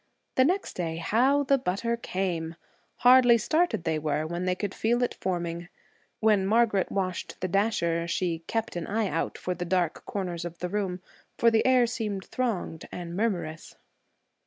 The 0.33 0.45
next 0.45 0.73
day, 0.73 0.97
how 0.97 1.43
the 1.43 1.59
butter 1.59 1.95
'came'! 1.95 2.55
Hardly 3.05 3.37
started 3.37 3.83
they 3.83 3.99
were, 3.99 4.25
when 4.25 4.45
they 4.45 4.55
could 4.55 4.73
feel 4.73 5.03
it 5.03 5.13
forming. 5.13 5.69
When 6.19 6.43
Margaret 6.47 6.91
washed 6.91 7.39
the 7.39 7.47
dasher, 7.47 8.07
she 8.07 8.39
'kept 8.47 8.75
an 8.75 8.87
eye 8.87 9.09
out' 9.09 9.37
for 9.37 9.53
the 9.53 9.63
dark 9.63 10.03
corners 10.07 10.43
of 10.43 10.57
the 10.57 10.69
room, 10.69 11.01
for 11.37 11.51
the 11.51 11.63
air 11.67 11.85
seemed 11.85 12.25
thronged 12.25 12.89
and 12.91 13.15
murmurous. 13.15 13.75